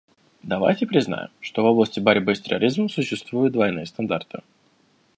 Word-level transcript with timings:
Давайте 0.41 0.87
признаем, 0.87 1.29
что 1.41 1.61
в 1.61 1.67
области 1.67 1.99
борьбы 1.99 2.33
с 2.33 2.41
терроризмом 2.41 2.89
существуют 2.89 3.53
двойные 3.53 3.85
стандарты. 3.85 4.39